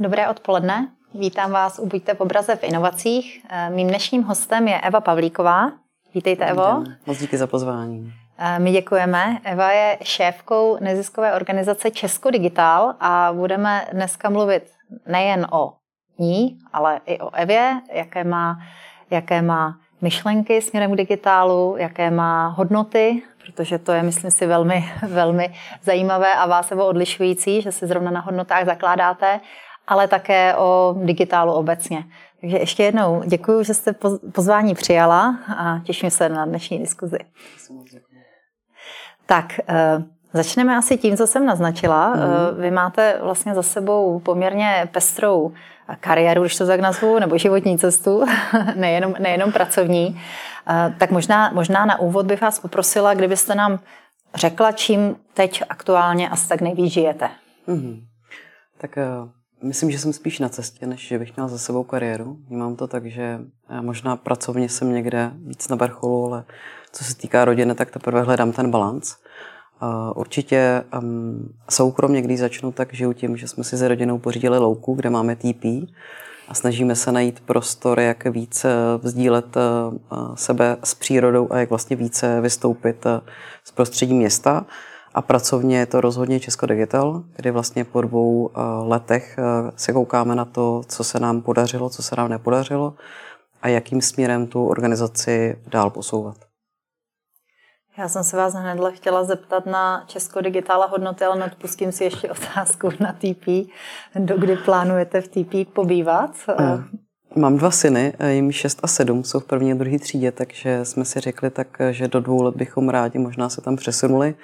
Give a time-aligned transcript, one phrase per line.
[0.00, 0.88] Dobré odpoledne.
[1.14, 3.42] Vítám vás u Buďte v obraze v inovacích.
[3.50, 5.72] Eh, mým dnešním hostem je Eva Pavlíková.
[6.14, 6.84] Vítejte, Evo.
[7.06, 8.12] Moc díky za pozvání.
[8.38, 9.38] Eh, my děkujeme.
[9.44, 14.70] Eva je šéfkou neziskové organizace Česko Digital a budeme dneska mluvit
[15.06, 15.72] nejen o
[16.18, 18.58] ní, ale i o Evě, jaké má,
[19.10, 24.84] jaké má myšlenky směrem k digitálu, jaké má hodnoty, protože to je, myslím si, velmi,
[25.08, 29.40] velmi zajímavé a vás Evo odlišující, že si zrovna na hodnotách zakládáte
[29.88, 32.04] ale také o digitálu obecně.
[32.40, 33.94] Takže ještě jednou děkuji, že jste
[34.34, 37.18] pozvání přijala a těším se na dnešní diskuzi.
[39.26, 40.02] Tak, eh,
[40.32, 42.08] začneme asi tím, co jsem naznačila.
[42.08, 42.60] Mm.
[42.60, 45.52] Vy máte vlastně za sebou poměrně pestrou
[46.00, 48.24] kariéru, když to tak nazvu, nebo životní cestu,
[48.74, 50.20] nejenom, nejenom pracovní.
[50.68, 53.78] Eh, tak možná, možná na úvod bych vás poprosila, kdybyste nám
[54.34, 57.30] řekla, čím teď aktuálně asi tak nejvíc žijete.
[57.66, 58.00] Mm.
[58.80, 58.98] Tak
[59.62, 62.38] Myslím, že jsem spíš na cestě, než že bych měl za sebou kariéru.
[62.48, 63.40] Vnímám to tak, že
[63.80, 66.44] možná pracovně jsem někde víc na vrcholu, ale
[66.92, 69.16] co se týká rodiny, tak teprve hledám ten balans.
[70.14, 74.94] Určitě um, soukromně, když začnu, tak žiju tím, že jsme si s rodinou pořídili louku,
[74.94, 75.64] kde máme TP
[76.48, 78.68] a snažíme se najít prostor, jak více
[79.02, 83.06] vzdílet uh, sebe s přírodou a jak vlastně více vystoupit
[83.64, 84.66] z prostředí města.
[85.18, 89.42] A pracovně je to rozhodně Česko Digital, kdy vlastně po dvou eh, letech eh,
[89.76, 92.94] se koukáme na to, co se nám podařilo, co se nám nepodařilo
[93.62, 96.36] a jakým směrem tu organizaci dál posouvat.
[97.96, 102.30] Já jsem se vás hned chtěla zeptat na Česko Digitála hodnoty, ale neodpustím si ještě
[102.30, 103.70] otázku na TP.
[104.14, 106.30] Dokdy plánujete v TP pobývat?
[106.48, 106.54] Eh,
[107.36, 111.04] mám dva syny, jim 6 a 7, jsou v první a druhé třídě, takže jsme
[111.04, 114.34] si řekli tak, že do dvou let bychom rádi možná se tam přesunuli.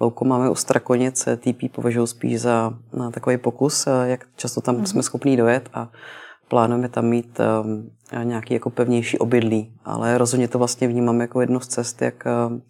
[0.00, 4.76] Louko máme u Strakonic, TP považuji spíš za na takový pokus, eh, jak často tam
[4.76, 4.84] mm-hmm.
[4.84, 5.88] jsme schopní dojet a
[6.48, 7.90] plánujeme tam mít um,
[8.24, 12.62] nějaký jako pevnější obydlí, ale rozhodně to vlastně vnímám jako jednu z cest, jak um,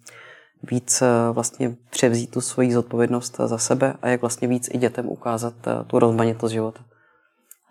[0.71, 5.53] víc vlastně převzít tu svoji zodpovědnost za sebe a jak vlastně víc i dětem ukázat
[5.87, 6.81] tu rozmanitost života.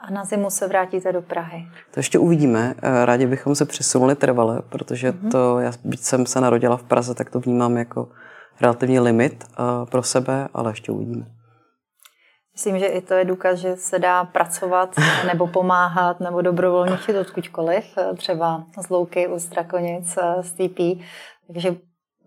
[0.06, 1.66] A na zimu se vrátíte do Prahy?
[1.90, 2.74] To ještě uvidíme.
[3.04, 5.30] Rádi bychom se přesunuli trvale, protože mm-hmm.
[5.30, 8.08] to, já byť jsem se narodila v Praze, tak to vnímám jako
[8.60, 11.26] relativně limit uh, pro sebe, ale ještě uvidíme.
[12.54, 17.84] Myslím, že i to je důkaz, že se dá pracovat nebo pomáhat nebo dobrovolničit odkudkoliv,
[17.98, 21.04] eh, třeba z Louky, u Strakonic, eh, z TP.
[21.46, 21.76] Takže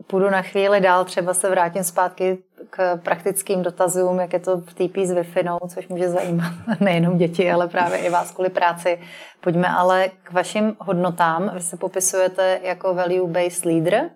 [0.07, 2.37] půjdu na chvíli dál, třeba se vrátím zpátky
[2.69, 5.25] k praktickým dotazům, jak je to v TP s wi
[5.73, 8.99] což může zajímat nejenom děti, ale právě i vás kvůli práci.
[9.41, 11.51] Pojďme ale k vašim hodnotám.
[11.53, 14.09] Vy se popisujete jako value-based leader,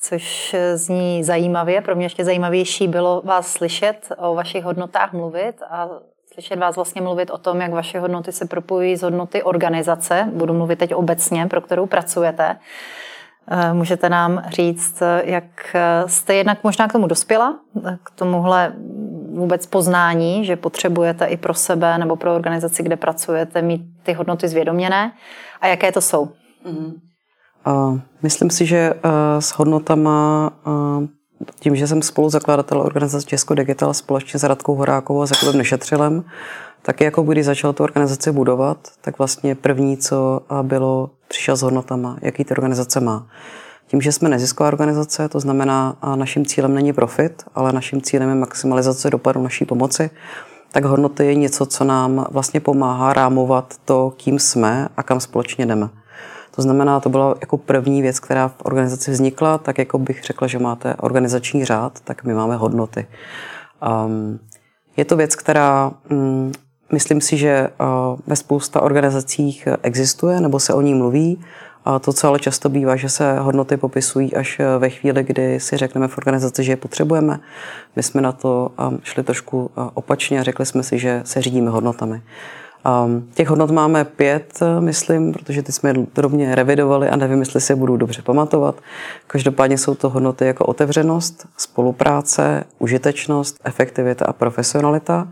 [0.00, 1.80] což zní zajímavě.
[1.80, 5.88] Pro mě ještě zajímavější bylo vás slyšet o vašich hodnotách mluvit a
[6.32, 10.28] slyšet vás vlastně mluvit o tom, jak vaše hodnoty se propojují s hodnoty organizace.
[10.32, 12.56] Budu mluvit teď obecně, pro kterou pracujete.
[13.48, 15.76] Eh, můžete nám říct, jak
[16.06, 17.58] jste jednak možná k tomu dospěla,
[18.02, 18.72] k tomuhle
[19.34, 24.48] vůbec poznání, že potřebujete i pro sebe nebo pro organizaci, kde pracujete, mít ty hodnoty
[24.48, 25.12] zvědoměné
[25.60, 26.28] a jaké to jsou?
[26.66, 28.00] Mm-hmm.
[28.22, 28.94] Myslím si, že
[29.38, 30.52] s hodnotama,
[31.60, 36.24] tím, že jsem spoluzakladatel organizace Česko Digital společně s Radkou Horákovou a s Nešetřilem,
[36.82, 42.16] tak jako když začal tu organizaci budovat, tak vlastně první, co bylo, přišel s hodnotama,
[42.22, 43.26] jaký ty organizace má.
[43.86, 48.28] Tím, že jsme nezisková organizace, to znamená, a naším cílem není profit, ale naším cílem
[48.28, 50.10] je maximalizace dopadu naší pomoci,
[50.72, 55.66] tak hodnoty je něco, co nám vlastně pomáhá rámovat to, kým jsme a kam společně
[55.66, 55.88] jdeme.
[56.54, 60.46] To znamená, to byla jako první věc, která v organizaci vznikla, tak jako bych řekla,
[60.46, 63.06] že máte organizační řád, tak my máme hodnoty.
[64.06, 64.38] Um,
[64.96, 66.52] je to věc, která um,
[66.92, 67.86] myslím si, že uh,
[68.26, 71.40] ve spousta organizacích existuje nebo se o ní mluví.
[71.84, 75.76] A to, co ale často bývá, že se hodnoty popisují až ve chvíli, kdy si
[75.76, 77.40] řekneme v organizaci, že je potřebujeme.
[77.96, 81.42] My jsme na to um, šli trošku uh, opačně a řekli jsme si, že se
[81.42, 82.22] řídíme hodnotami.
[83.04, 87.60] Um, těch hodnot máme pět, myslím, protože ty jsme je drobně revidovali a nevím, jestli
[87.60, 88.80] si je budu dobře pamatovat.
[89.26, 95.28] Každopádně jsou to hodnoty jako otevřenost, spolupráce, užitečnost, efektivita a profesionalita.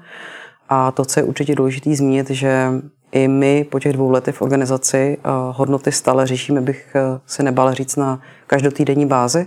[0.72, 2.68] A to, co je určitě důležité zmínit, že
[3.12, 7.42] i my po těch dvou letech v organizaci uh, hodnoty stále řešíme, bych uh, si
[7.42, 9.46] nebál říct na každotýdenní bázi,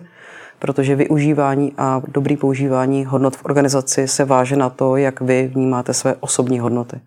[0.60, 5.94] protože využívání a dobrý používání hodnot v organizaci se váže na to, jak vy vnímáte
[5.94, 7.02] své osobní hodnoty.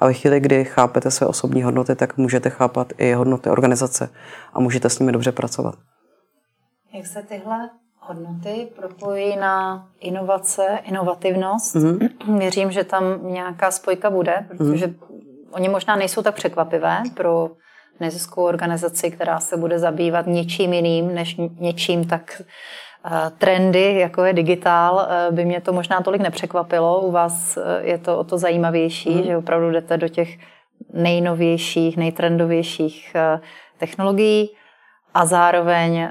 [0.00, 4.10] A ve chvíli, kdy chápete své osobní hodnoty, tak můžete chápat i hodnoty organizace
[4.54, 5.74] a můžete s nimi dobře pracovat.
[6.94, 7.70] Jak se tyhle
[8.10, 11.74] hodnoty propojí na inovace, inovativnost.
[11.74, 12.38] Mm-hmm.
[12.38, 14.94] Věřím, že tam nějaká spojka bude, protože mm-hmm.
[15.52, 17.50] oni možná nejsou tak překvapivé pro
[18.00, 22.42] neziskovou organizaci, která se bude zabývat něčím jiným, než něčím tak
[23.04, 27.00] uh, trendy, jako je digitál, uh, by mě to možná tolik nepřekvapilo.
[27.00, 29.22] U vás uh, je to o to zajímavější, mm.
[29.22, 30.38] že opravdu jdete do těch
[30.92, 33.16] nejnovějších, nejtrendovějších
[33.78, 34.50] technologií
[35.14, 36.08] a zároveň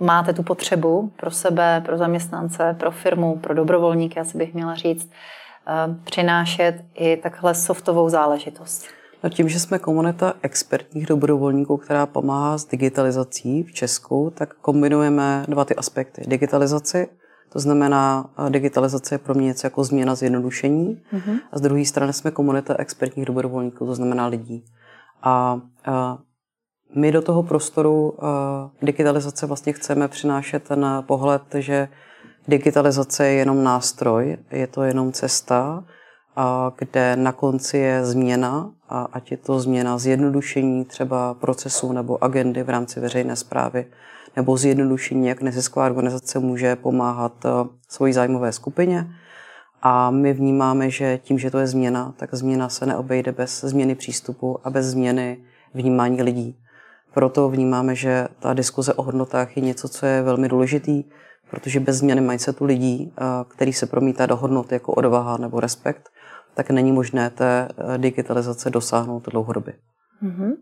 [0.00, 5.10] máte tu potřebu pro sebe, pro zaměstnance, pro firmu, pro dobrovolníky, asi bych měla říct,
[6.04, 8.86] přinášet i takhle softovou záležitost.
[9.24, 15.44] No tím, že jsme komunita expertních dobrovolníků, která pomáhá s digitalizací v Česku, tak kombinujeme
[15.48, 16.22] dva ty aspekty.
[16.26, 17.08] Digitalizaci,
[17.52, 21.02] to znamená, digitalizace je pro mě něco jako změna zjednodušení.
[21.12, 21.38] Mm-hmm.
[21.52, 24.64] A z druhé strany jsme komunita expertních dobrovolníků, to znamená lidí.
[25.22, 26.18] A, a
[26.94, 31.88] my do toho prostoru a, digitalizace vlastně chceme přinášet ten pohled, že
[32.48, 35.84] digitalizace je jenom nástroj, je to jenom cesta,
[36.78, 42.62] kde na konci je změna, a ať je to změna zjednodušení třeba procesů nebo agendy
[42.62, 43.86] v rámci veřejné zprávy,
[44.36, 47.48] nebo zjednodušení, jak nezisková organizace může pomáhat eh,
[47.88, 49.06] svojí zájmové skupině.
[49.82, 53.94] A my vnímáme, že tím, že to je změna, tak změna se neobejde bez změny
[53.94, 55.38] přístupu a bez změny
[55.74, 56.56] vnímání lidí.
[57.16, 61.04] Proto vnímáme, že ta diskuze o hodnotách je něco, co je velmi důležitý,
[61.50, 66.08] protože bez změny mindsetu lidí, eh, který se promítá do hodnot jako odvaha nebo respekt,
[66.54, 69.74] tak není možné té eh, digitalizace dosáhnout dlouhodobě.
[70.22, 70.52] Mm-hmm.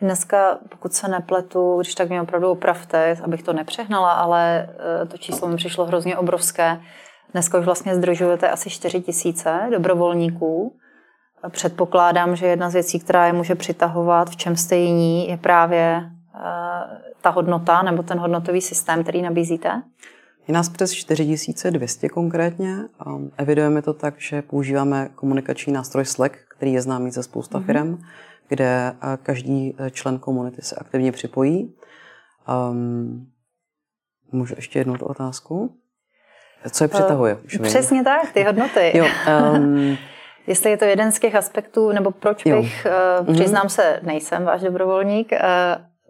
[0.00, 4.68] Dneska, pokud se nepletu, když tak mě opravdu opravte, abych to nepřehnala, ale
[5.02, 6.80] eh, to číslo mi přišlo hrozně obrovské.
[7.32, 10.76] Dneska už vlastně združujete asi 4 tisíce dobrovolníků.
[11.48, 16.10] Předpokládám, že jedna z věcí, která je může přitahovat, v čem jste jiní, je právě
[16.34, 16.40] eh,
[17.20, 19.82] ta hodnota nebo ten hodnotový systém, který nabízíte.
[20.48, 22.76] Je nás přes 4200 konkrétně.
[23.36, 27.64] Evidujeme to tak, že používáme komunikační nástroj Slack, který je známý ze spousta mm-hmm.
[27.64, 28.02] firm,
[28.48, 28.92] kde
[29.22, 31.74] každý e, člen komunity se aktivně připojí.
[32.70, 33.26] Um,
[34.32, 35.78] můžu ještě jednu tu otázku?
[36.70, 37.36] Co je přitahuje?
[37.44, 38.04] Už Přesně vím.
[38.04, 38.98] tak, ty hodnoty.
[38.98, 39.06] jo,
[39.54, 39.96] um,
[40.46, 42.62] Jestli je to jeden z těch aspektů, nebo proč jo.
[42.62, 42.86] bych,
[43.20, 43.74] uh, přiznám mm-hmm.
[43.74, 45.38] se, nejsem váš dobrovolník, uh,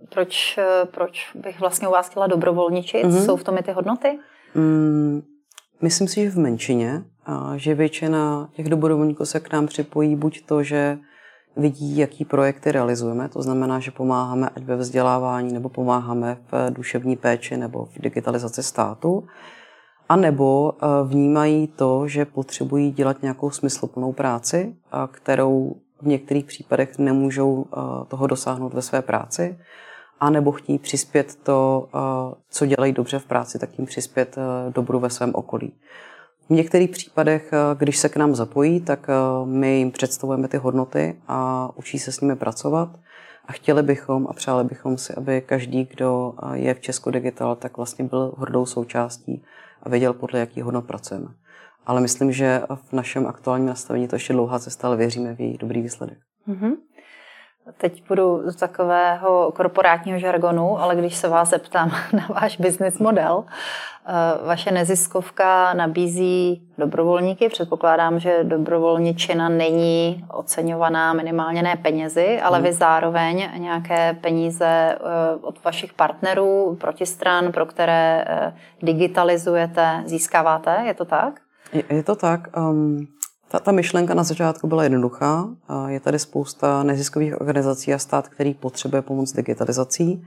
[0.09, 3.05] proč, eh, proč bych vlastně u vás chtěla dobrovolničit?
[3.05, 3.25] Mm-hmm.
[3.25, 4.19] Jsou v tom i ty hodnoty?
[4.55, 5.23] Mm,
[5.83, 10.47] myslím si, že v menšině, a že většina těch dobrovolníků se k nám připojí buď
[10.47, 10.99] to, že
[11.57, 17.17] vidí, jaký projekty realizujeme, to znamená, že pomáháme ať ve vzdělávání, nebo pomáháme v duševní
[17.17, 19.27] péči, nebo v digitalizaci státu,
[20.13, 24.75] a nebo eh, vnímají to, že potřebují dělat nějakou smysluplnou práci,
[25.11, 27.77] kterou v některých případech nemůžou eh,
[28.09, 29.59] toho dosáhnout ve své práci
[30.21, 34.37] anebo chtějí přispět to, eh, co dělají dobře v práci, tak jim přispět
[34.75, 35.73] dobru ve svém okolí.
[36.47, 39.07] V některých případech, když se k nám zapojí, tak
[39.45, 42.89] my jim představujeme ty hodnoty a učí se s nimi pracovat.
[43.47, 47.77] A chtěli bychom a přáli bychom si, aby každý, kdo je v Česku Digital, tak
[47.77, 49.43] vlastně byl hrdou součástí
[49.83, 51.29] a věděl, podle jakých hodnot pracujeme.
[51.87, 55.59] Ale myslím, že v našem aktuálním nastavení to ještě dlouhá cesta, ale věříme v její
[55.59, 56.19] dobrý výsledek.
[56.49, 56.73] Mm-hmm.
[57.77, 63.45] Teď budu z takového korporátního žargonu, ale když se vás zeptám na váš business model,
[64.47, 67.49] vaše neziskovka nabízí dobrovolníky.
[67.49, 72.79] Předpokládám, že dobrovolničina není oceňovaná minimálně ne penězi, ale vy hmm.
[72.79, 74.99] zároveň nějaké peníze eh,
[75.41, 80.83] od vašich partnerů, protistran, pro které eh, digitalizujete, získáváte.
[80.87, 81.41] Je to tak?
[81.73, 82.57] Je, je to tak.
[82.57, 83.07] Um,
[83.49, 85.49] ta, ta myšlenka na začátku byla jednoduchá.
[85.87, 90.27] Je tady spousta neziskových organizací a stát, který potřebuje pomoc digitalizací.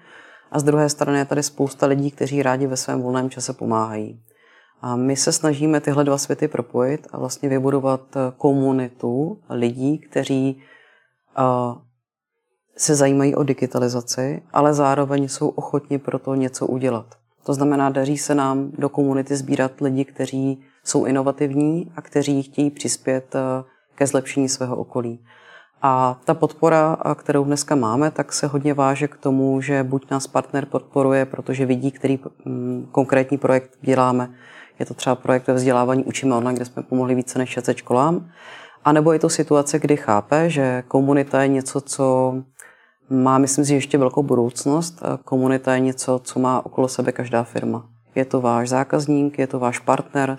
[0.56, 4.24] A z druhé strany je tady spousta lidí, kteří rádi ve svém volném čase pomáhají.
[4.82, 8.02] A my se snažíme tyhle dva světy propojit a vlastně vybudovat
[8.38, 10.62] komunitu lidí, kteří
[12.78, 17.06] se zajímají o digitalizaci, ale zároveň jsou ochotni pro to něco udělat.
[17.46, 22.72] To znamená, daří se nám do komunity sbírat lidi, kteří jsou inovativní a kteří chtějí
[22.72, 23.40] přispět eh,
[23.96, 25.26] ke zlepšení svého okolí.
[25.88, 30.28] A ta podpora, kterou dneska máme, tak se hodně váže k tomu, že buď nás
[30.28, 34.30] partner podporuje, protože vidí, který mm, konkrétní projekt děláme.
[34.80, 38.30] Je to třeba projekt ve vzdělávání Učíme online, kde jsme pomohli více než 600 školám.
[38.86, 42.36] A nebo je to situace, kdy chápe, že komunita je něco, co
[43.10, 45.04] má, myslím si, ještě velkou budoucnost.
[45.26, 47.86] Komunita je něco, co má okolo sebe každá firma.
[48.16, 50.38] Je to váš zákazník, je to váš partner,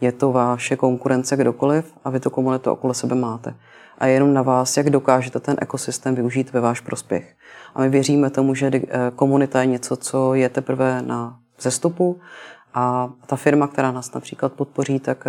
[0.00, 3.54] je to vaše konkurence kdokoliv a vy to komunitu okolo sebe máte.
[4.00, 7.36] A je jenom na vás, jak dokážete ten ekosystém využít ve váš prospěch.
[7.74, 8.80] A my věříme tomu, že eh,
[9.16, 12.20] komunita je něco, co je teprve na zestupu
[12.74, 15.26] A ta firma, která nás například podpoří, tak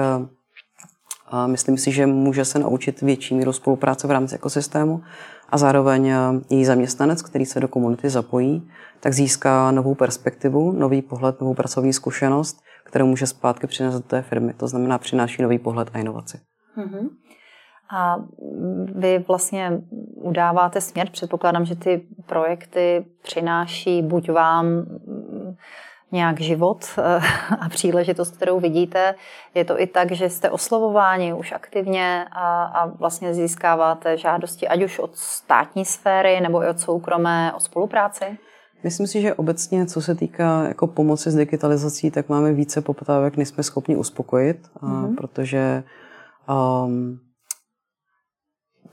[1.32, 5.02] a myslím si, že může se naučit větší míru spolupráce v rámci ekosystému
[5.50, 6.14] a zároveň
[6.50, 11.94] její zaměstnanec, který se do komunity zapojí, tak získá novou perspektivu, nový pohled, novou pracovní
[11.94, 14.54] zkušenost, kterou může zpátky přinést do té firmy.
[14.54, 16.40] To znamená, přináší nový pohled a inovaci.
[16.78, 17.10] Mm-hmm.
[17.92, 18.18] A
[18.96, 19.82] vy vlastně
[20.16, 24.66] udáváte směr, předpokládám, že ty projekty přináší buď vám
[26.12, 27.20] nějak život eh,
[27.60, 29.16] a příležitost, kterou vidíte.
[29.56, 34.84] Je to i tak, že jste oslovováni už aktivně a, a vlastně získáváte žádosti ať
[34.84, 38.26] už od státní sféry nebo i od soukromé o spolupráci?
[38.84, 43.38] Myslím si, že obecně, co se týká jako pomoci s digitalizací, tak máme více poptávek,
[43.38, 45.16] než jsme schopni uspokojit, mm-hmm.
[45.16, 45.84] protože
[46.50, 47.20] um,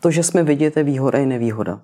[0.00, 1.80] to, že jsme vidět, je výhoda i nevýhoda.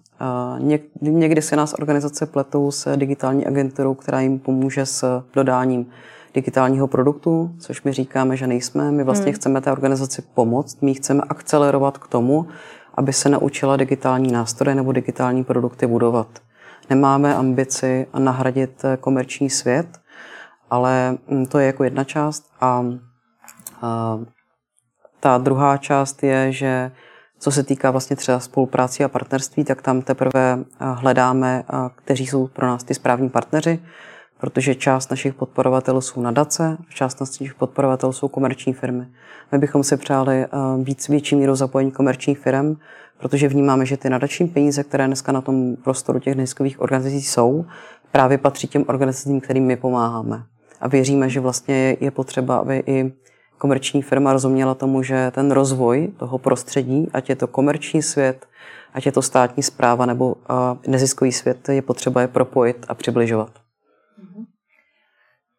[1.00, 5.86] Někdy se nás organizace pletou s digitální agenturou, která jim pomůže s dodáním
[6.34, 8.90] digitálního produktu, což my říkáme, že nejsme.
[8.90, 9.34] My vlastně hmm.
[9.34, 12.46] chceme té organizaci pomoct, my chceme akcelerovat k tomu,
[12.94, 16.28] aby se naučila digitální nástroje nebo digitální produkty budovat.
[16.90, 19.86] Nemáme ambici nahradit komerční svět,
[20.70, 22.44] ale hm, to je jako jedna část.
[22.60, 22.84] A,
[23.82, 24.20] a
[25.20, 26.90] ta druhá část je, že
[27.44, 32.26] co se týká vlastně třeba spolupráci a partnerství, tak tam teprve eh, hledáme, eh, kteří
[32.26, 33.78] jsou pro nás ty správní partneři,
[34.40, 39.06] protože část našich podporovatelů jsou nadace, část našich podporovatelů jsou komerční firmy.
[39.52, 40.46] My bychom si přáli
[40.82, 42.76] víc eh, větší míru zapojení komerčních firm,
[43.18, 47.64] protože vnímáme, že ty nadační peníze, které dneska na tom prostoru těch neziskových organizací jsou,
[48.12, 50.42] právě patří těm organizacím, kterým my pomáháme.
[50.80, 53.12] A věříme, že vlastně je potřeba, aby i
[53.58, 58.46] komerční firma rozuměla tomu, že ten rozvoj toho prostředí, ať je to komerční svět,
[58.92, 60.34] ať je to státní zpráva nebo
[60.86, 63.50] neziskový svět, je potřeba je propojit a přibližovat.
[64.18, 64.44] Mhm.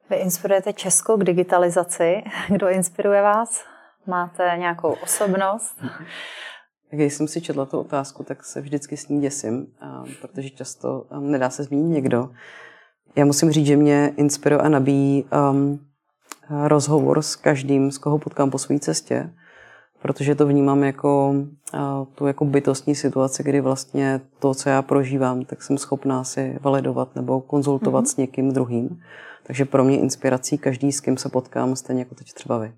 [0.09, 2.23] Vy inspirujete Česko k digitalizaci.
[2.49, 3.63] Kdo inspiruje vás?
[4.07, 5.77] Máte nějakou osobnost?
[6.89, 9.67] Když jsem si četla tu otázku, tak se vždycky s ní děsím,
[10.21, 12.29] protože často nedá se zmínit někdo.
[13.15, 15.79] Já musím říct, že mě inspiruje a nabíjí um,
[16.49, 19.29] rozhovor s každým, z koho potkám po své cestě,
[20.01, 21.35] protože to vnímám jako
[22.15, 27.15] tu jako bytostní situaci, kdy vlastně to, co já prožívám, tak jsem schopná si validovat
[27.15, 28.13] nebo konzultovat mm-hmm.
[28.13, 29.01] s někým druhým.
[29.43, 32.73] Takže pro mě inspirací každý, s kým se potkám, stejně jako teď třeba vy.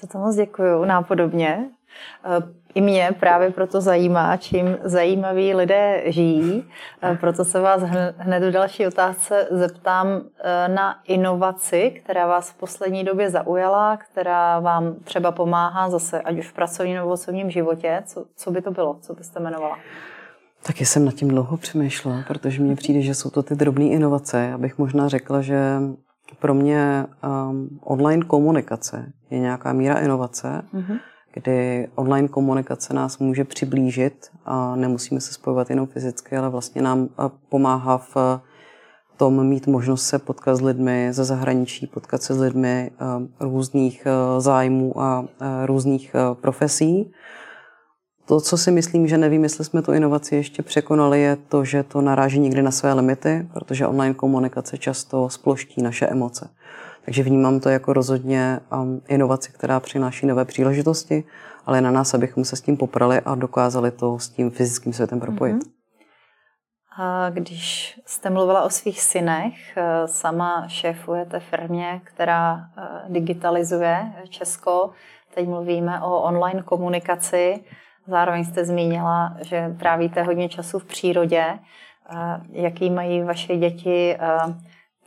[0.00, 1.70] Za to moc děkuju, nápodobně.
[2.24, 2.42] Eh,
[2.74, 6.64] I mě právě proto zajímá, čím zajímaví lidé žijí.
[7.02, 7.82] Eh, proto se vás
[8.16, 14.60] hned do další otázce zeptám eh, na inovaci, která vás v poslední době zaujala, která
[14.60, 18.02] vám třeba pomáhá zase, ať už v pracovním nebo osobním životě.
[18.06, 18.98] Co, co by to bylo?
[19.00, 19.78] Co byste jmenovala?
[20.62, 24.52] Taky jsem nad tím dlouho přemýšlela, protože mně přijde, že jsou to ty drobné inovace.
[24.52, 25.80] Abych možná řekla, že
[26.38, 27.06] pro mě
[27.50, 30.62] um, online komunikace je nějaká míra inovace.
[30.74, 30.98] Mm-hmm
[31.38, 37.08] kdy online komunikace nás může přiblížit a nemusíme se spojovat jenom fyzicky, ale vlastně nám
[37.08, 38.16] eh, pomáhá v
[39.16, 43.04] tom mít možnost se potkat s lidmi ze zahraničí, potkat se s lidmi eh,
[43.40, 45.24] různých eh, zájmů a
[45.66, 47.12] různých profesí.
[48.26, 51.82] To, co si myslím, že nevím, jestli jsme tu inovaci ještě překonali, je to, že
[51.82, 56.50] to naráží někdy na své limity, protože online komunikace často sploští naše emoce.
[57.08, 61.24] Takže vnímám to jako rozhodně um, inovaci, která přináší nové příležitosti,
[61.66, 65.20] ale na nás, abychom se s tím poprali a dokázali to s tím fyzickým světem
[65.20, 65.56] propojit.
[65.56, 65.70] Mm-hmm.
[66.96, 74.90] A když jste mluvila o svých synech, eh, sama šéfujete firmě, která eh, digitalizuje Česko.
[75.34, 77.64] Teď mluvíme o online komunikaci.
[78.06, 81.44] Zároveň jste zmínila, že trávíte hodně času v přírodě.
[81.48, 84.16] Eh, jaký mají vaše děti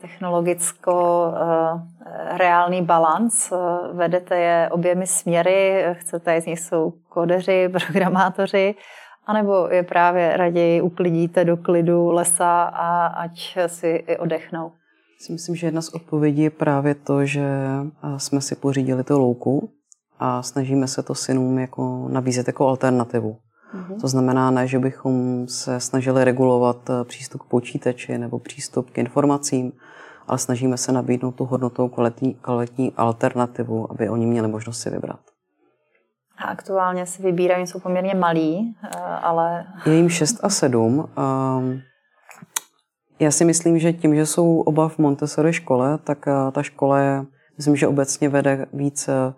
[0.02, 3.52] technologicko-reálný eh, balans.
[3.52, 3.56] Eh,
[3.92, 8.74] vedete je oběmi směry, chcete, z nich jsou kodeři, programátoři,
[9.26, 14.72] anebo je právě raději uklidíte do klidu lesa a ať si i odechnou?
[15.30, 19.70] Myslím, že jedna z odpovědí je právě to, že eh, jsme si pořídili to louku
[20.18, 23.36] a snažíme se to synům jako nabízet jako alternativu.
[23.74, 24.00] Mm-hmm.
[24.00, 29.72] To znamená ne, že bychom se snažili regulovat přístup k počítači nebo přístup k informacím,
[30.28, 35.20] ale snažíme se nabídnout tu hodnotou kvalitní, kvalitní alternativu, aby oni měli možnost si vybrat.
[36.38, 39.66] A aktuálně si vybírají, jsou poměrně malí, eh, ale...
[39.86, 41.08] Je jim 6 a 7.
[41.16, 41.80] Ehm,
[43.20, 46.98] já si myslím, že tím, že jsou oba v Montessori škole, tak eh, ta škola
[46.98, 47.24] je,
[47.56, 49.34] myslím, že obecně vede více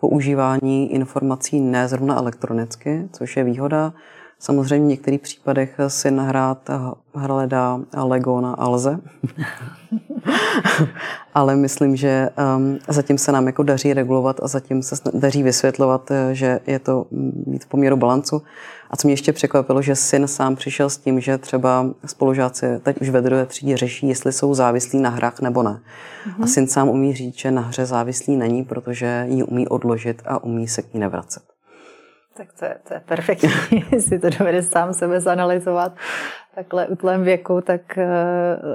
[0.00, 3.92] používání informací ne zrovna elektronicky, což je výhoda.
[4.38, 6.70] Samozřejmě v některých případech si nahrát
[7.14, 9.00] hledá Lego na Alze.
[11.38, 16.10] Ale myslím, že um, zatím se nám jako daří regulovat a zatím se daří vysvětlovat,
[16.10, 17.06] eh, že je to
[17.46, 18.42] mít v poměru balancu.
[18.90, 23.00] A co mě ještě překvapilo, že syn sám přišel s tím, že třeba spolužáci teď
[23.00, 25.70] už ve druhé třídě řeší, jestli jsou závislí na hrách nebo ne.
[25.70, 26.34] Mm-hmm.
[26.34, 26.48] A mhm.
[26.48, 30.68] syn sám umí říct, že na hře závislý není, protože ji umí odložit a umí
[30.68, 31.42] se k ní nevracet.
[32.36, 33.50] Tak to je, to je perfektní,
[33.92, 35.92] jestli to dovede sám sebe zanalizovat
[36.58, 38.04] takhle utlém věku, tak uh,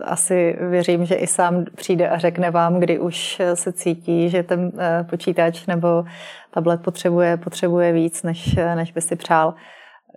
[0.04, 4.60] asi věřím, že i sám přijde a řekne vám, kdy už se cítí, že ten
[4.60, 4.72] uh,
[5.10, 6.06] počítač nebo
[6.52, 9.54] tablet potřebuje, potřebuje víc, než, než by si přál.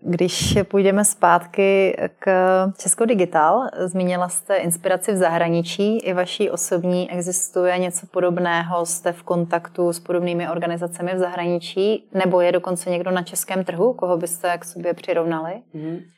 [0.02, 2.26] Když půjdeme zpátky k
[2.78, 9.22] Česko Digital, zmínila jste inspiraci v zahraničí, i vaší osobní existuje něco podobného, jste v
[9.22, 14.58] kontaktu s podobnými organizacemi v zahraničí, nebo je dokonce někdo na českém trhu, koho byste
[14.58, 15.54] k sobě přirovnali?
[15.74, 16.15] Mm-hmm.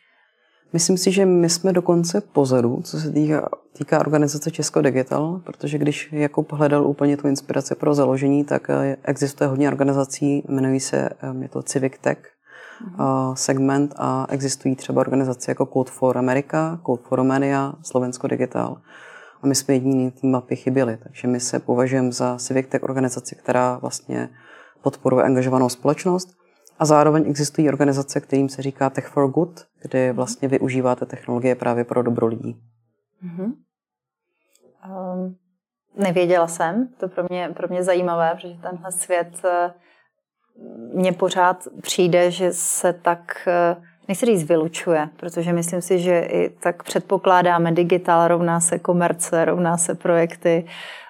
[0.72, 5.78] Myslím si, že my jsme dokonce pozadu, co se týká, týká organizace Česko Digital, protože
[5.78, 11.08] když Jakub hledal úplně tu inspiraci pro založení, tak eh, existuje hodně organizací, jmenují se,
[11.08, 13.34] eh, je to Civic Tech, mm-hmm.
[13.34, 18.76] segment a existují třeba organizace jako Code for America, Code for Romania, Slovensko Digital.
[19.42, 23.34] A my jsme jediní té mapy chyběli, takže my se považujeme za Civic Tech organizaci,
[23.34, 24.28] která vlastně
[24.82, 26.28] podporuje angažovanou společnost
[26.78, 31.84] a zároveň existují organizace, kterým se říká Tech for Good, kde vlastně využíváte technologie právě
[31.84, 32.60] pro dobro lidí.
[33.24, 33.52] Mm-hmm.
[34.90, 35.36] Um,
[35.96, 39.50] nevěděla jsem, to pro mě, pro mě zajímavé, protože tenhle svět uh,
[40.94, 43.76] mně pořád přijde, že se tak, eh,
[44.08, 49.76] nechci říct, vylučuje, protože myslím si, že i tak předpokládáme digitál, rovná se komerce, rovná
[49.76, 51.07] se projekty, Eh,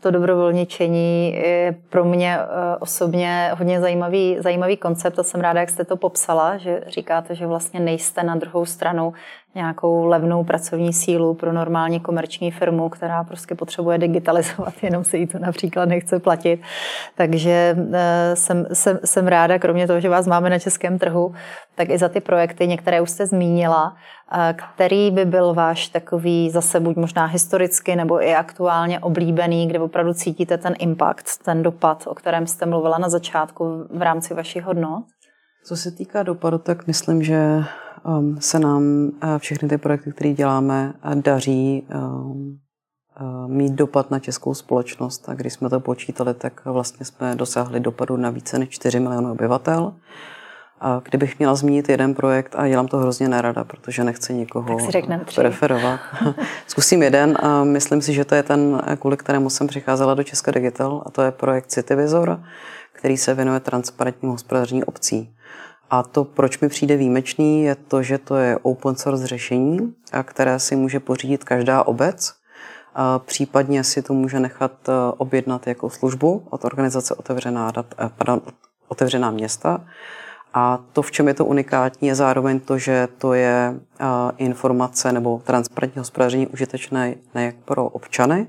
[0.00, 5.70] to dobrovolničení je pro mě eh, osobně hodně zajímavý, zajímavý koncept a jsem ráda, jak
[5.70, 9.12] jste to popsala, že říkáte, že vlastně nejste na druhou stranu
[9.54, 15.26] nějakou levnou pracovní sílu pro normální komerční firmu, která prostě potřebuje digitalizovat, jenom se jí
[15.26, 16.60] to například nechce platit.
[17.16, 21.34] Takže eh, jsem, jsem, jsem ráda, kromě toho, že vás máme na českém trhu,
[21.74, 23.96] tak i za ty projekty, některé už jste zmínila,
[24.56, 30.14] který by byl váš takový zase buď možná historicky nebo i aktuálně oblíbený, kde opravdu
[30.14, 35.04] cítíte ten impact, ten dopad, o kterém jste mluvila na začátku v rámci vašich hodnot?
[35.64, 37.64] Co se týká dopadu, tak myslím, že
[38.38, 42.58] se nám uh, všechny ty projekty, které děláme, uh, daří um,
[43.20, 45.28] uh, mít dopad na českou společnost.
[45.28, 49.30] A když jsme to počítali, tak vlastně jsme dosáhli dopadu na více než 4 miliony
[49.30, 49.94] obyvatel.
[50.82, 54.78] A kdybych měla zmínit jeden projekt, a dělám to hrozně nerada, protože nechci nikoho
[55.34, 56.00] preferovat.
[56.66, 60.52] Zkusím jeden a myslím si, že to je ten, kvůli kterému jsem přicházela do České
[60.52, 62.40] Digital, a to je projekt Cityvisor,
[62.92, 65.36] který se věnuje transparentnímu hospodaření obcí.
[65.90, 70.58] A to, proč mi přijde výjimečný, je to, že to je open source řešení, které
[70.58, 72.32] si může pořídit každá obec.
[72.94, 78.10] A případně si to může nechat e, objednat jako službu od organizace Otevřená, dat, e,
[78.16, 78.40] pardon,
[78.88, 79.84] Otevřená města.
[80.54, 83.74] A to, v čem je to unikátní, je zároveň to, že to je
[84.36, 88.46] informace nebo transparentní hospodaření užitečné nejen pro občany,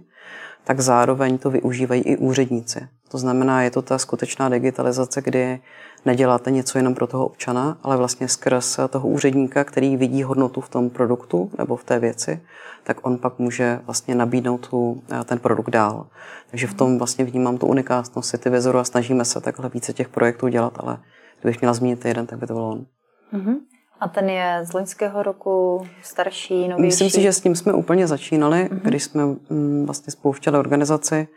[0.63, 2.87] tak zároveň to využívají i úředníci.
[3.11, 5.59] To znamená, je to ta skutečná digitalizace, kdy
[6.05, 10.69] neděláte něco jenom pro toho občana, ale vlastně skrz toho úředníka, který vidí hodnotu v
[10.69, 12.41] tom produktu nebo v té věci,
[12.83, 16.07] tak on pak může vlastně nabídnout tu, ten produkt dál.
[16.49, 20.47] Takže v tom vlastně vnímám tu unikátnost Cityvizoru a snažíme se takhle více těch projektů
[20.47, 20.99] dělat, ale
[21.41, 22.85] Kdybych měla zmínit jeden, tak by to byl on.
[23.33, 23.55] Mm-hmm.
[23.99, 26.85] A ten je z loňského roku starší, novější?
[26.85, 28.79] Myslím si, že s tím jsme úplně začínali, mm-hmm.
[28.83, 31.27] když jsme mm, vlastně spouštěli organizaci.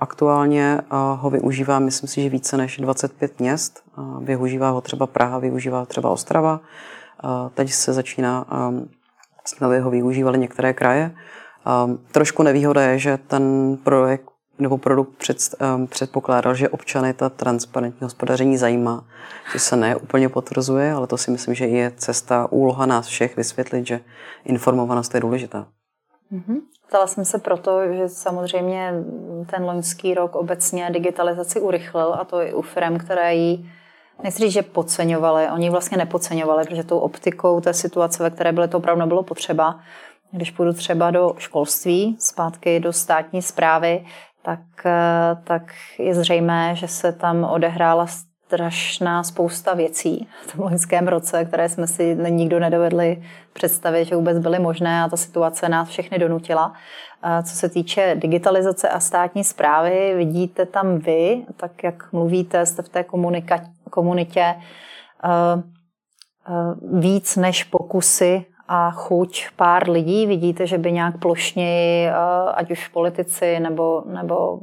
[0.00, 0.80] Aktuálně
[1.16, 3.82] ho využívá, myslím si, že více než 25 měst.
[4.20, 6.60] Využívá ho třeba Praha, využívá třeba Ostrava.
[7.54, 8.46] Teď se začíná,
[9.60, 11.14] aby ho využívali některé kraje.
[12.12, 15.38] Trošku nevýhoda je, že ten projekt nebo produkt před,
[15.76, 19.04] um, předpokládal, že občany ta transparentní hospodaření zajímá,
[19.52, 23.36] což se ne úplně potvrzuje, ale to si myslím, že je cesta, úloha nás všech
[23.36, 24.00] vysvětlit, že
[24.44, 25.66] informovanost je důležitá.
[26.32, 26.60] Mm-hmm.
[26.88, 28.92] Ptala jsem se proto, že samozřejmě
[29.50, 33.70] ten loňský rok obecně digitalizaci urychlil a to i u firm, které ji
[34.22, 38.68] nechci říct, že podceňovali, oni vlastně nepodceňovali, protože tou optikou té situace, ve které byly,
[38.68, 39.80] to opravdu nebylo potřeba.
[40.30, 44.06] Když půjdu třeba do školství, zpátky do státní zprávy,
[44.42, 45.62] tak, eh, tak
[45.98, 48.06] je zřejmé, že se tam odehrála
[48.46, 54.38] strašná spousta věcí v tom loňském roce, které jsme si nikdo nedovedli představit, že vůbec
[54.38, 56.72] byly možné a ta situace nás všechny donutila.
[57.42, 62.88] Co se týče digitalizace a státní zprávy, vidíte tam vy, tak jak mluvíte, jste v
[62.88, 64.54] té komunika- komunitě,
[65.24, 65.62] eh,
[66.92, 70.26] víc než pokusy a chuť pár lidí?
[70.26, 72.10] Vidíte, že by nějak plošněji,
[72.54, 74.60] ať už politici nebo, nebo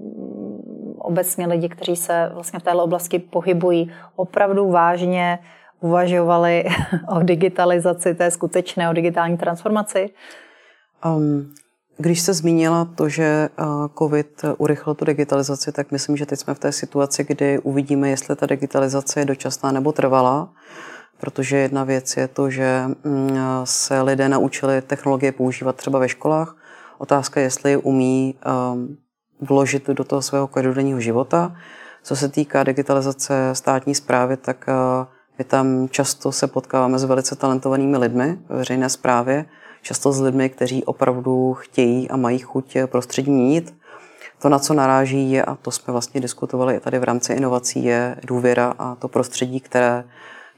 [1.04, 5.40] obecně lidi, kteří se vlastně v této oblasti pohybují, opravdu vážně
[5.80, 6.64] uvažovali
[7.08, 10.10] o digitalizaci, té skutečné, o digitální transformaci?
[11.06, 11.54] Um,
[11.98, 13.50] když se zmínila to, že
[14.00, 18.36] COVID urychlil tu digitalizaci, tak myslím, že teď jsme v té situaci, kdy uvidíme, jestli
[18.36, 20.50] ta digitalizace je dočasná nebo trvalá.
[21.20, 26.58] Protože jedna věc je to, že mm, se lidé naučili technologie používat třeba ve školách.
[26.98, 28.36] Otázka je, jestli umí
[28.74, 28.98] um,
[29.44, 31.56] vložit do toho svého každodenního života.
[32.04, 37.36] Co se týká digitalizace státní zprávy, tak uh, my tam často se potkáváme s velice
[37.36, 39.46] talentovanými lidmi ve veřejné správě,
[39.82, 43.74] často s lidmi, kteří opravdu chtějí a mají chuť prostředí měnit.
[44.42, 47.84] To, na co naráží, je, a to jsme vlastně diskutovali i tady v rámci inovací,
[47.84, 50.04] je důvěra a to prostředí, které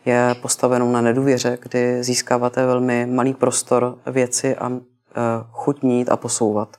[0.05, 4.79] je postaveno na nedůvěře, kdy získáváte velmi malý prostor věci a e,
[5.51, 6.77] chuť měnit a posouvat.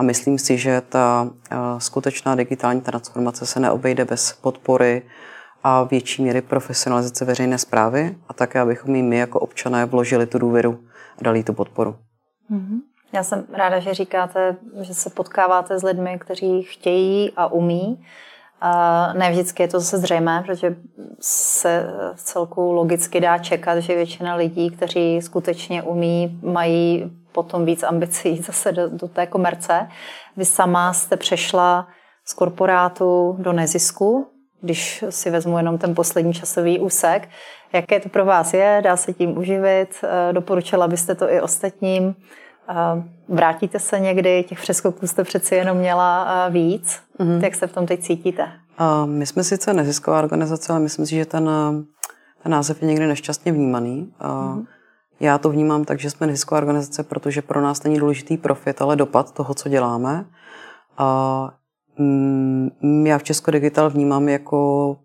[0.00, 5.02] A myslím si, že ta e, skutečná digitální transformace se neobejde bez podpory
[5.64, 10.38] a větší míry profesionalizace veřejné zprávy a také, abychom i my jako občané vložili tu
[10.38, 10.78] důvěru
[11.18, 11.96] a dali tu podporu.
[12.50, 12.80] Mm-hmm.
[13.12, 18.04] Já jsem ráda, že říkáte, že se potkáváte s lidmi, kteří chtějí a umí.
[19.18, 20.76] Ne vždycky je to zase zřejmé, protože
[21.20, 21.86] se
[22.16, 28.72] celku logicky dá čekat, že většina lidí, kteří skutečně umí, mají potom víc ambicí zase
[28.72, 29.88] do, do té komerce.
[30.36, 31.88] Vy sama jste přešla
[32.24, 34.26] z korporátu do nezisku,
[34.60, 37.28] když si vezmu jenom ten poslední časový úsek.
[37.72, 38.80] Jaké to pro vás je?
[38.84, 39.88] Dá se tím uživit?
[40.02, 42.14] Eh, doporučila byste to i ostatním?
[42.68, 42.74] Eh,
[43.28, 44.44] vrátíte se někdy?
[44.48, 47.00] Těch přeskoků jste přeci jenom měla eh, víc.
[47.18, 47.44] Mm-hmm.
[47.44, 48.48] Jak se v tom teď cítíte?
[49.04, 51.50] My jsme sice nezisková organizace, ale myslím si, že ten,
[52.42, 54.12] ten název je někdy nešťastně vnímaný.
[54.20, 54.66] Mm-hmm.
[55.20, 58.96] Já to vnímám tak, že jsme nezisková organizace, protože pro nás není důležitý profit, ale
[58.96, 60.26] dopad toho, co děláme.
[61.98, 64.96] Mm, já v Česko Digital vnímám jako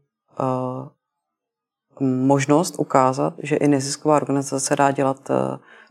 [2.00, 5.32] možnost ukázat, že i nezisková organizace se dá dělat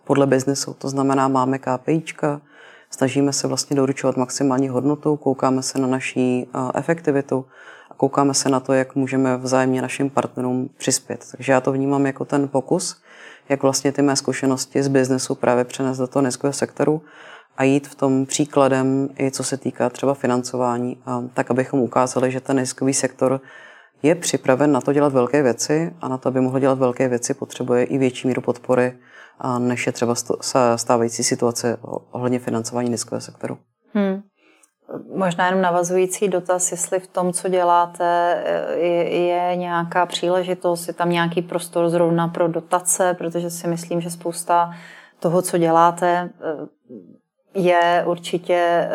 [0.04, 0.74] podle biznesu.
[0.74, 2.40] To znamená, máme KPIčka,
[2.90, 7.46] snažíme se vlastně doručovat maximální hodnotu, koukáme se na naší efektivitu
[7.90, 11.26] a koukáme se na to, jak můžeme vzájemně našim partnerům přispět.
[11.30, 13.02] Takže já to vnímám jako ten pokus,
[13.48, 17.02] jak vlastně ty mé zkušenosti z biznesu právě přenést do toho neziskového sektoru
[17.56, 21.02] a jít v tom příkladem i co se týká třeba financování,
[21.34, 23.40] tak abychom ukázali, že ten neziskový sektor
[24.02, 27.34] je připraven na to dělat velké věci a na to, aby mohl dělat velké věci,
[27.34, 28.98] potřebuje i větší míru podpory,
[29.58, 30.14] než je třeba
[30.76, 31.78] stávající situace
[32.10, 33.58] ohledně financování neziskového sektoru.
[33.94, 34.22] Hmm.
[35.14, 38.42] Možná jenom navazující dotaz, jestli v tom, co děláte,
[38.74, 44.10] je, je nějaká příležitost, je tam nějaký prostor zrovna pro dotace, protože si myslím, že
[44.10, 44.70] spousta
[45.20, 46.30] toho, co děláte,
[47.54, 48.90] je určitě eh,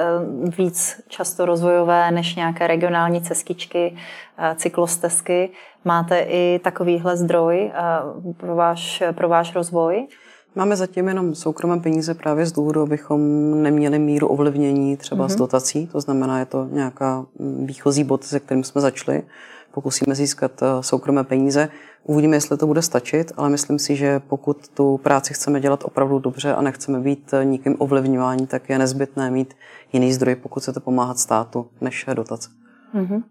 [0.57, 3.95] víc často rozvojové než nějaké regionální cestičky,
[4.37, 5.49] eh, cyklostezky.
[5.85, 10.07] Máte i takovýhle zdroj eh, pro váš, pro váš rozvoj?
[10.55, 13.21] Máme zatím jenom soukromé peníze právě z důvodu, abychom
[13.63, 15.31] neměli míru ovlivnění třeba mm-hmm.
[15.31, 15.87] z dotací.
[15.87, 19.23] To znamená, je to nějaká mm, výchozí bod, se kterým jsme začali.
[19.71, 21.69] Pokusíme získat soukromé peníze.
[22.03, 26.19] Uvidíme, jestli to bude stačit, ale myslím si, že pokud tu práci chceme dělat opravdu
[26.19, 29.53] dobře a nechceme být nikým ovlivňování, tak je nezbytné mít
[29.93, 32.49] jiný zdroj, pokud chcete pomáhat státu, než dotace.
[32.95, 33.23] Mm-hmm.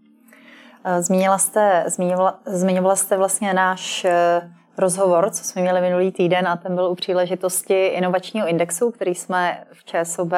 [1.01, 6.57] Zmínila jste, zmiňovala, zmiňovala jste vlastně náš eh, rozhovor, co jsme měli minulý týden a
[6.57, 10.33] ten byl u příležitosti inovačního indexu, který jsme v ČSOB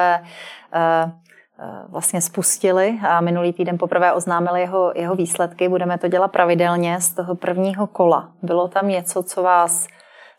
[1.63, 5.69] Eh, vlastně spustili a minulý týden poprvé oznámili jeho, jeho výsledky.
[5.69, 8.31] Budeme to dělat pravidelně z toho prvního kola.
[8.41, 9.87] Bylo tam něco, co vás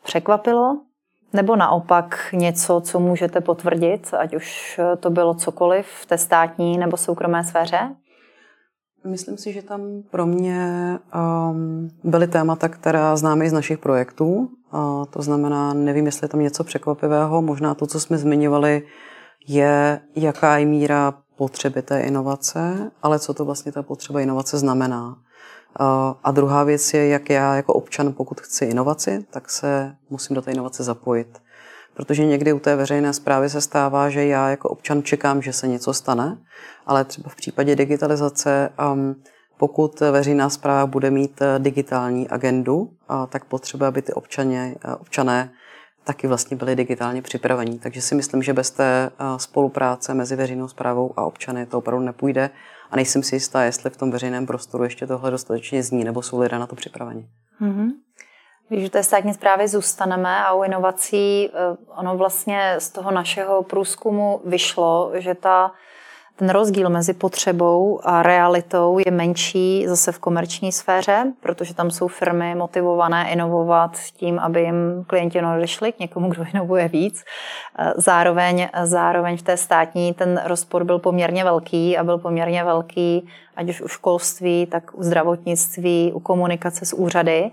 [0.05, 0.77] překvapilo?
[1.33, 6.97] Nebo naopak něco, co můžete potvrdit, ať už to bylo cokoliv v té státní nebo
[6.97, 7.91] soukromé sféře?
[9.05, 10.99] Myslím si, že tam pro mě
[11.51, 14.49] um, byly témata, která známe i z našich projektů.
[14.73, 18.83] Uh, to znamená, nevím, jestli je tam něco překvapivého, možná to, co jsme zmiňovali,
[19.49, 25.17] je, jaká je míra potřeby té inovace, ale co to vlastně ta potřeba inovace znamená.
[26.25, 30.43] A druhá věc je, jak já jako občan, pokud chci inovaci, tak se musím do
[30.43, 31.42] té inovace zapojit.
[31.95, 35.69] Protože někdy u té veřejné zprávy se stává, že já jako občan čekám, že se
[35.69, 36.39] něco stane,
[36.87, 38.71] ale třeba v případě digitalizace,
[39.59, 42.91] pokud veřejná zpráva bude mít digitální agendu,
[43.29, 45.51] tak potřebuje, aby ty občaně, občané
[46.05, 47.79] taky vlastně byli digitálně připravení.
[47.79, 52.05] Takže si myslím, že bez té eh, spolupráce mezi veřejnou zprávou a občany to opravdu
[52.05, 52.51] nepůjde
[52.91, 56.41] a nejsem si jistá, jestli v tom veřejném prostoru ještě tohle dostatečně zní, nebo jsou
[56.41, 57.29] lidé na to připraveni.
[57.61, 57.89] Mm-hmm.
[58.69, 61.51] Když té státní zprávy zůstaneme a u inovací, eh,
[61.97, 65.73] ono vlastně z toho našeho průzkumu vyšlo, že ta
[66.37, 72.09] ten rozdíl mezi potřebou a realitou je menší zase v komerční sféře, protože tam jsou
[72.09, 77.25] firmy motivované inovovat tím, aby jim klienti neodešli k někomu, kdo inovuje víc.
[77.97, 83.69] Zároveň, zároveň v té státní ten rozpor byl poměrně velký a byl poměrně velký ať
[83.69, 87.51] už u školství, tak u zdravotnictví, u komunikace s úřady.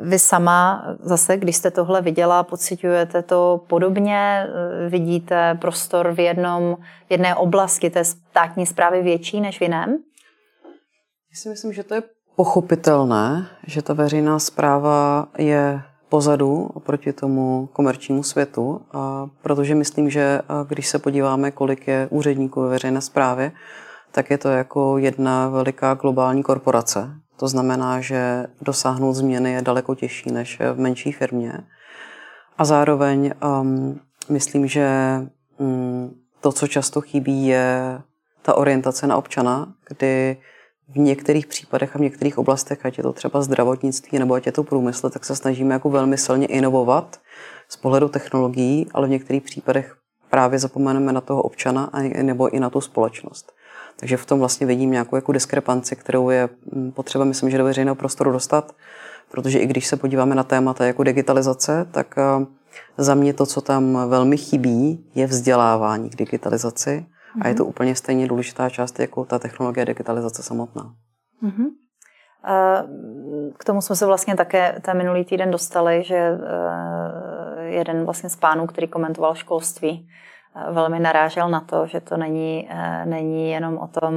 [0.00, 4.46] Vy sama zase, když jste tohle viděla, pocitujete to podobně?
[4.88, 6.76] Vidíte prostor v, jednom,
[7.08, 9.90] v jedné oblasti té státní zprávy větší než v jiném?
[11.32, 12.02] Já si myslím, že to je
[12.36, 20.40] pochopitelné, že ta veřejná zpráva je pozadu oproti tomu komerčnímu světu, a protože myslím, že
[20.66, 23.52] když se podíváme, kolik je úředníků ve veřejné správě,
[24.12, 27.10] tak je to jako jedna veliká globální korporace.
[27.36, 31.52] To znamená, že dosáhnout změny je daleko těžší než v menší firmě.
[32.58, 34.88] A zároveň um, myslím, že
[35.58, 38.00] um, to, co často chybí, je
[38.42, 40.36] ta orientace na občana, kdy
[40.88, 44.52] v některých případech a v některých oblastech, ať je to třeba zdravotnictví nebo ať je
[44.52, 47.20] to průmysl, tak se snažíme jako velmi silně inovovat
[47.68, 49.96] z pohledu technologií, ale v některých případech
[50.30, 51.90] právě zapomeneme na toho občana
[52.22, 53.52] nebo i na tu společnost.
[54.00, 57.64] Takže v tom vlastně vidím nějakou jako diskrepanci, kterou je mm, potřeba, myslím, že do
[57.64, 58.72] veřejného prostoru dostat,
[59.30, 62.46] protože i když se podíváme na témata jako digitalizace, tak eh,
[62.96, 67.06] za mě to, co tam velmi chybí, je vzdělávání k digitalizaci
[67.40, 67.70] a je to mhm.
[67.70, 70.94] úplně stejně důležitá část jako ta technologie digitalizace samotná.
[71.42, 71.68] Mm-hmm.
[73.58, 78.36] K tomu jsme se vlastně také ten minulý týden dostali, že eh, jeden vlastně z
[78.36, 80.08] pánů, který komentoval školství,
[80.70, 84.14] velmi narážel na to, že to není, eh, není jenom o tom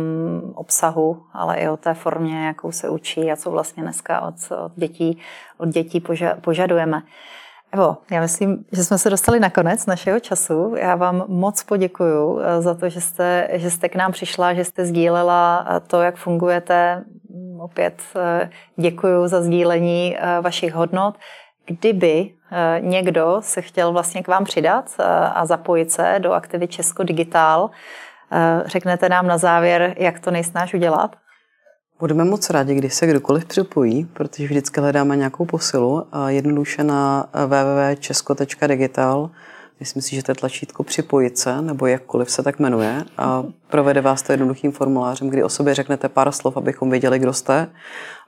[0.55, 4.71] obsahu, ale i o té formě, jakou se učí a co vlastně dneska od, od
[4.75, 5.19] dětí,
[5.57, 7.01] od dětí poža, požadujeme.
[7.71, 10.75] Evo, já myslím, že jsme se dostali na konec našeho času.
[10.77, 14.65] Já vám moc poděkuju eh, za to, že jste, že jste k nám přišla, že
[14.65, 17.03] jste sdílela eh, to, jak fungujete.
[17.59, 18.01] Opět
[18.75, 21.15] děkuju za sdílení vašich hodnot.
[21.65, 26.71] Kdyby eh, někdo se chtěl vlastně k vám přidat eh, a zapojit se do aktivit
[26.71, 27.69] Česko Digitál,
[28.31, 31.15] eh, řeknete nám na závěr, jak to nejsnáš udělat?
[31.99, 36.07] Budeme moc rádi, když se kdokoliv připojí, protože vždycky hledáme nějakou posilu.
[36.27, 39.29] Jednoduše na www.česko.digital
[39.79, 43.03] Myslím si, že to je tlačítko připojit se, nebo jakkoliv se tak jmenuje.
[43.17, 47.33] A provede vás to jednoduchým formulářem, kdy o sobě řeknete pár slov, abychom věděli, kdo
[47.33, 47.67] jste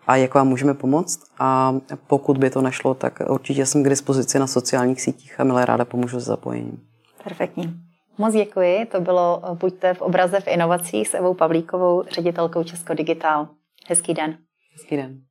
[0.08, 1.20] a jak vám můžeme pomoct.
[1.40, 1.76] A
[2.08, 5.86] pokud by to nešlo, tak určitě jsem k dispozici na sociálních sítích a milé ráda
[5.86, 6.80] pomůžu s zapojením.
[7.24, 7.74] Perfektní.
[8.18, 8.86] Moc děkuji.
[8.86, 13.48] To bylo Buďte v obraze v inovacích s Evou Pavlíkovou, ředitelkou Česko Digitál.
[13.88, 14.38] Hezký den.
[14.74, 15.22] Hezký den.